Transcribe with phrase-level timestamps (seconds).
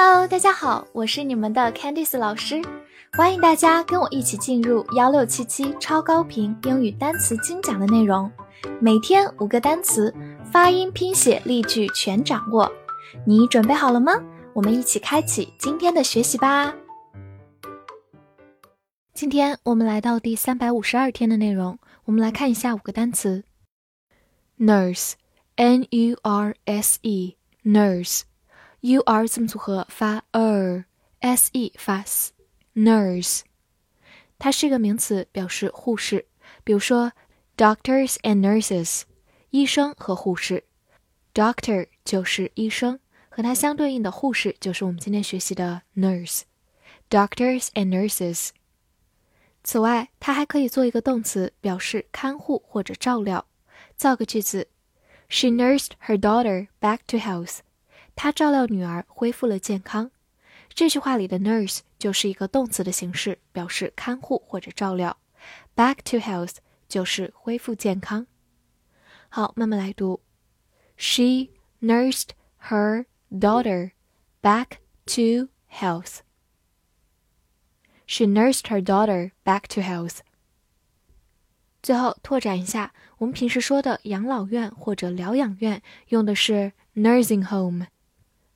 [0.00, 2.62] Hello，大家好，我是你们的 Candice 老师，
[3.14, 8.30] 欢迎大家跟我一起进入幺六七七超高频英语单词精讲的内容，
[8.80, 10.14] 每天五个单词，
[10.52, 12.70] 发音、拼写、例句全掌握，
[13.26, 14.12] 你准备好了吗？
[14.52, 16.72] 我们一起开启今天的学习吧。
[19.12, 23.42] 今天我们来到第三百五十二天的内容，我们来看一下五个单词
[24.60, 28.27] ：nurse，n u r s e，nurse。
[28.80, 33.40] U r 字母组合发 er，s e 发 s，nurse，
[34.38, 36.26] 它是一个名词，表示护士。
[36.62, 37.12] 比如说
[37.56, 39.02] ，doctors and nurses，
[39.50, 40.62] 医生和护士。
[41.34, 46.42] doctor 就是医生，和它相对应的护士就是我们今天学习的 nurse。
[47.10, 48.50] doctors and nurses。
[49.64, 53.44] 此外，它还可以做一个动词，表示看护或者照料。
[53.96, 54.68] 造个句子
[55.28, 57.58] ：She nursed her daughter back to health.
[58.17, 60.11] 他照料女儿，恢复了健康。
[60.69, 65.17] 这句话里的 nurse 就是一个动词的形式，表示看护或者照料。
[65.75, 66.55] Back to health
[66.87, 68.27] 就是恢复健康。
[69.29, 70.21] 好，慢慢来读。
[70.95, 71.49] She
[71.81, 72.29] nursed
[72.69, 73.91] her daughter
[74.41, 76.19] back to health.
[78.05, 80.19] She nursed her daughter back to health.
[81.81, 87.87] 最后拓展一下，我们平时说的养老院或者疗养院用的是 nursing home。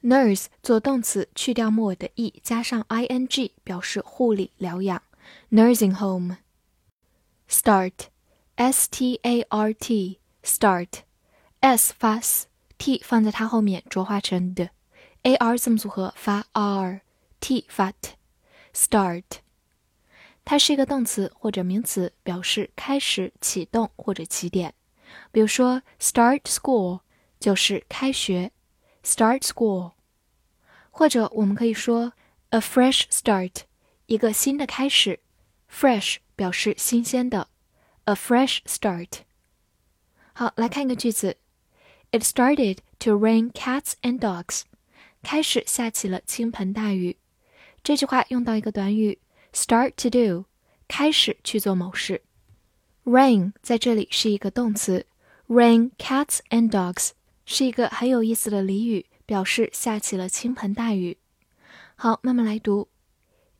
[0.02, 5.00] Nurse 做动词，去掉末尾的 e，加上 ing，表示护理疗养。
[5.50, 6.38] Nursing home。
[7.48, 14.70] Start，s t a r t，start，s 发 s，t 放在它后面浊化成的
[15.22, 19.22] ，a r 字母组合发 r，t 发 t，start。
[20.44, 24.74] 它是一个动词或者名词，表示开始、启动或者起点。
[25.30, 27.02] 比如说，start school
[27.38, 28.50] 就是开学。
[29.03, 29.93] Start school，
[30.91, 32.13] 或者我们可以说
[32.49, 33.61] a fresh start，
[34.07, 35.19] 一个新的开始。
[35.71, 37.49] Fresh 表示新鲜的，
[38.05, 39.19] a fresh start。
[40.33, 41.37] 好，来看一个句子：
[42.11, 44.61] It started to rain cats and dogs。
[45.23, 47.17] 开始下起了倾盆大雨。
[47.83, 49.19] 这句话用到一个短语
[49.53, 50.45] start to do，
[50.87, 52.21] 开始去做某事。
[53.03, 55.05] Rain 在这里是一个动词，
[55.47, 57.11] rain cats and dogs。
[57.44, 61.18] 是一个很有意思的俚语，表示下起了倾盆大雨。
[61.94, 62.88] 好，慢慢来读。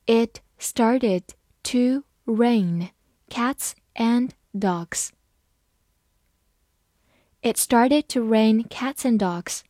[0.06, 1.22] It started
[1.64, 2.90] to rain
[3.28, 5.10] cats and dogs.
[7.40, 9.60] It started to rain cats and dogs.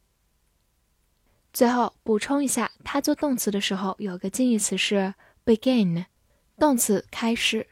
[1.53, 6.07] 最后补充一下，它做动词的时候有个近义词是 begin，
[6.59, 7.67] 动词开始。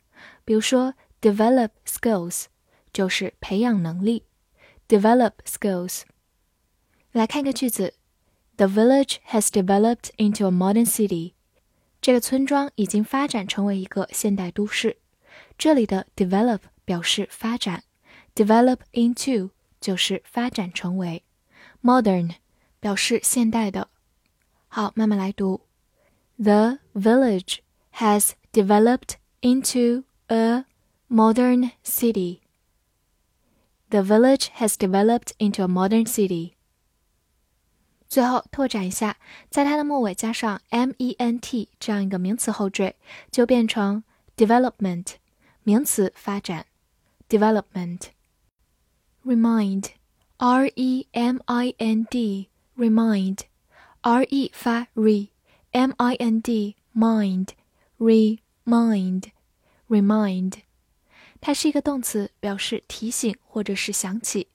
[0.46, 2.46] 比如说，develop skills
[2.92, 4.24] 就是培养能力。
[4.88, 6.02] develop skills。
[7.12, 7.94] 来看一个句子：
[8.58, 11.34] The village has developed into a modern city。
[12.02, 14.98] 这个村庄已经发展成为一个现代都市。
[15.58, 16.60] 这里的 develop。
[16.88, 17.84] 表示发展，
[18.36, 21.24] develop into 就是发展成为，
[21.82, 22.36] modern
[22.80, 23.90] 表示现代的。
[24.68, 25.62] 好，慢慢来读。
[26.38, 27.60] The village
[27.96, 30.66] has developed into a
[31.08, 32.40] modern city.
[33.90, 36.54] The village has developed into a modern city.
[38.10, 39.18] 最后拓展一下，
[39.50, 42.96] 在它的末尾加上 ment 这样一个名词后缀，
[43.32, 44.04] 就变成
[44.36, 45.16] development
[45.64, 46.66] 名词发展。
[47.30, 48.10] development.
[49.26, 49.92] Remind,
[50.38, 53.40] R E M I N D, remind,
[54.02, 57.50] R E 发 re，M I N D mind,
[57.98, 59.32] remind,
[59.88, 60.54] remind，
[61.40, 64.50] 它是一个动词，表示提醒或者是想起，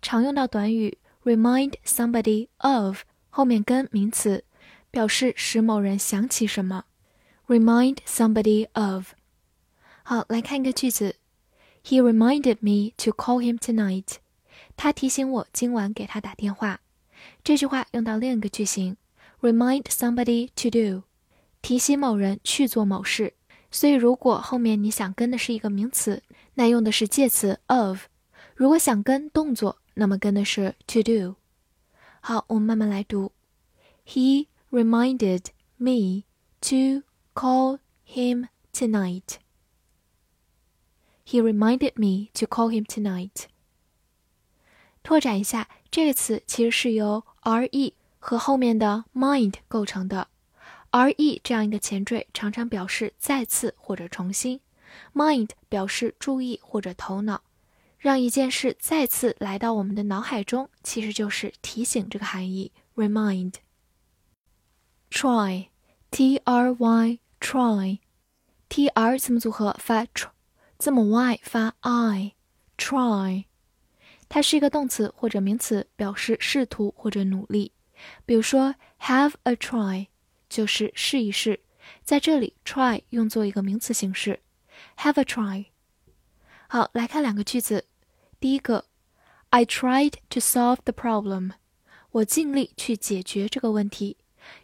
[0.00, 4.44] 常用到短语 remind somebody of 后面跟名词，
[4.90, 6.84] 表示使某人想起什么。
[7.48, 9.14] Remind somebody of。
[10.04, 11.16] 好，来看一个句子。
[11.87, 14.17] He reminded me to call him tonight.
[14.75, 16.81] 他提醒我今晚给他打电话。
[17.45, 18.97] 这句话用到另一个句型
[19.39, 21.03] ，remind somebody to do，
[21.61, 23.35] 提醒某人去做某事。
[23.71, 26.21] 所以如果后面你想跟的是一个名词，
[26.55, 27.99] 那用的是介词 of；
[28.53, 31.35] 如果想跟动作，那么跟的是 to do。
[32.19, 33.31] 好，我们慢慢来读。
[34.05, 35.45] He reminded
[35.77, 36.25] me
[36.59, 39.37] to call him tonight.
[41.29, 43.47] He reminded me to call him tonight.
[45.03, 50.29] 拓展一下，这个词其实是由 re 和后面的 mind 构成的。
[50.91, 54.61] re 这样一个前缀常常表示再次或者重新
[55.13, 57.43] ，mind 表示注意或者头脑。
[57.97, 62.71] 让一件事再次来到我们的脑海中，其实就是提醒这个含义。
[62.95, 63.55] remind。
[65.11, 67.97] try，t r y，try，t
[68.87, 70.29] r 字母组合发 tr，
[70.77, 73.45] 字母 y 发 i，try。
[74.29, 77.71] 它是一个动词或者名词，表示试图或者努力。
[78.25, 80.07] 比如说，have a try
[80.47, 81.61] 就是试一试，
[82.03, 84.41] 在这里 try 用作一个名词形式
[84.97, 85.65] ，have a try。
[86.67, 87.85] 好，来看两个句子。
[88.39, 88.85] 第一个
[89.49, 91.53] ，I tried to solve the problem。
[92.11, 94.17] 我尽力去解决这个问题。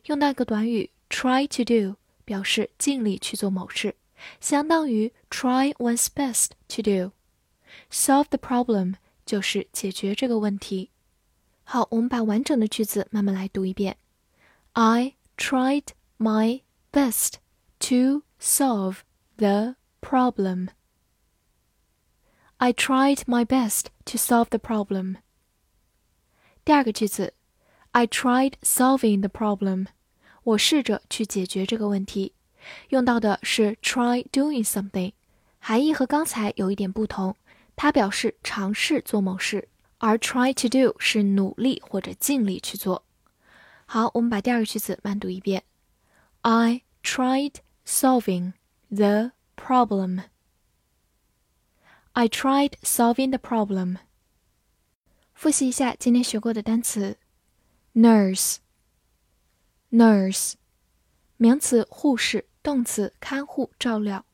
[0.05, 3.95] 用到一个短语 try to do，表示尽力去做某事，
[4.40, 8.94] 相当于 try one's best to do。Solve the problem
[9.24, 10.90] 就是解决这个问题。
[11.64, 13.98] 好，我们把完整的句子慢慢来读一遍。
[14.72, 15.88] I tried
[16.18, 17.34] my best
[17.80, 19.00] to solve
[19.36, 20.68] the problem.
[22.56, 25.16] I tried my best to solve the problem.
[26.64, 27.34] 第二个句子，
[27.92, 29.86] I tried solving the problem.
[30.42, 32.34] 我试着去解决这个问题。
[32.89, 35.13] 用到的是 try doing something，
[35.59, 37.35] 含义和刚才有一点不同。
[37.75, 39.67] 它表示尝试做某事，
[39.97, 43.03] 而 try to do 是努力或者尽力去做。
[43.85, 45.63] 好，我们把第二个句子慢读一遍。
[46.41, 47.55] I tried
[47.85, 48.53] solving
[48.89, 50.25] the problem.
[52.11, 53.97] I tried solving the problem.
[55.33, 57.17] 复习一下今天学过的单词
[57.95, 60.53] ：nurse，nurse，
[61.37, 64.25] 名词护士，动词看护、照料。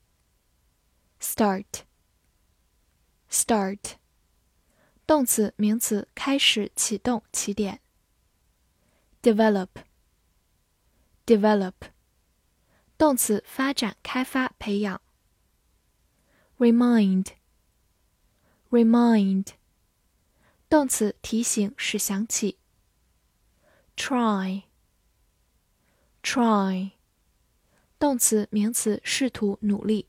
[1.20, 3.96] start，start，
[5.06, 7.82] 动词名词开始、启动、起点。
[9.20, 11.74] develop，develop，
[12.96, 15.02] 动词发展、开发、培养。
[16.58, 17.26] remind。
[18.70, 19.48] Remind，
[20.68, 22.58] 动词提醒、使想起。
[23.96, 24.62] Try，try，
[28.00, 30.06] 动词名词试图、努力。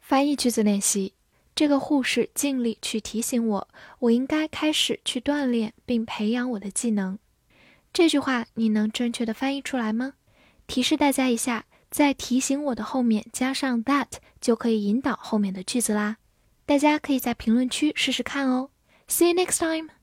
[0.00, 1.12] 翻译句子练习：
[1.54, 3.68] 这个护士尽力去提醒我，
[3.98, 7.18] 我应该开始去锻炼并培养我的技能。
[7.92, 10.14] 这句话你能正确的翻译出来吗？
[10.66, 14.08] 提示大家一下，在提醒我的后面加上 that，
[14.40, 16.16] 就可以引导后面的句子啦。
[16.64, 18.70] 大家可以在评论区试试看哦。
[19.08, 19.99] See you next time.